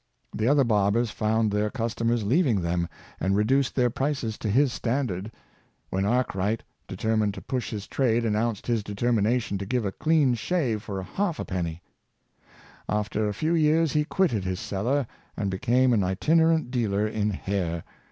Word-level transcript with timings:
The 0.35 0.47
other 0.47 0.63
barbers 0.63 1.11
found 1.11 1.51
their 1.51 1.69
customers 1.69 2.23
leaving 2.23 2.61
them, 2.61 2.87
and 3.19 3.35
reduced 3.35 3.75
their 3.75 3.91
prices 3.91 4.35
to 4.39 4.49
his 4.49 4.73
standard, 4.73 5.31
when 5.91 6.05
Arkwright, 6.07 6.63
determined 6.87 7.35
to 7.35 7.41
push 7.43 7.69
his 7.69 7.85
trade, 7.85 8.25
announced 8.25 8.65
his 8.65 8.83
determination 8.83 9.59
to 9.59 9.65
give 9.67 9.85
a 9.85 9.91
clean 9.91 10.33
shave 10.33 10.81
for 10.81 10.99
a 10.99 11.03
halfpenny." 11.03 11.83
After 12.89 13.29
a 13.29 13.33
few 13.35 13.53
years 13.53 13.91
he 13.91 14.03
quitted 14.03 14.43
his 14.43 14.59
cellar, 14.59 15.05
and 15.37 15.51
became 15.51 15.93
an 15.93 16.03
itinerent 16.03 16.71
dealer 16.71 17.05
in 17.05 17.29
hair. 17.29 17.83